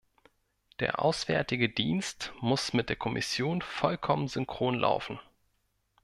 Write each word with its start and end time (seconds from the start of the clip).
Der 0.79 0.97
Auswärtige 0.99 1.69
Dienst 1.69 2.33
muss 2.39 2.73
mit 2.73 2.89
der 2.89 2.95
Kommission 2.95 3.61
vollkommen 3.61 4.27
synchron 4.27 4.73
laufen. 4.73 5.19